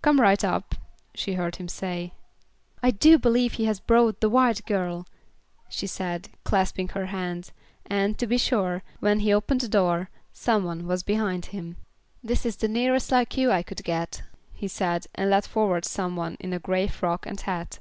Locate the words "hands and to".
7.06-8.28